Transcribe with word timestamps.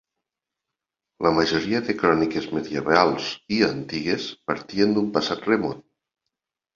La 1.25 1.31
majoria 1.39 1.81
de 1.89 1.95
cròniques 1.99 2.47
medievals 2.57 3.27
i 3.57 3.59
antigues 3.67 4.25
partien 4.53 4.97
d'un 4.97 5.13
passat 5.19 5.47
remot. 5.51 5.85